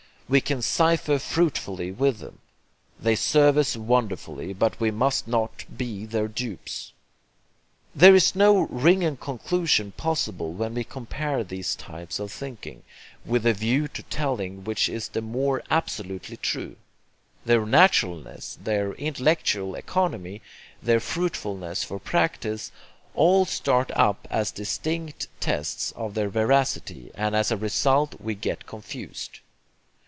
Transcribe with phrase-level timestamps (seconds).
[0.31, 2.39] We can cipher fruitfully with them;
[2.97, 6.93] they serve us wonderfully; but we must not be their dupes.
[7.93, 12.83] There is no RINGING conclusion possible when we compare these types of thinking,
[13.25, 16.77] with a view to telling which is the more absolutely true.
[17.43, 20.41] Their naturalness, their intellectual economy,
[20.81, 22.71] their fruitfulness for practice,
[23.15, 28.65] all start up as distinct tests of their veracity, and as a result we get
[28.65, 29.39] confused.